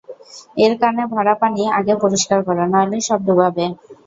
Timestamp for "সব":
3.07-3.19